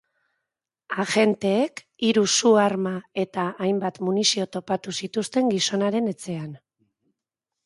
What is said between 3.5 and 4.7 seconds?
hainbat munizio